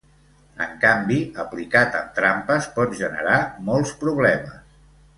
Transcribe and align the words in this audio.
En 0.63 0.71
canvi, 0.85 1.17
aplicat 1.43 1.99
amb 2.01 2.09
trampes, 2.21 2.71
pot 2.81 2.99
generar 3.05 3.39
molts 3.71 3.97
problemes. 4.03 4.61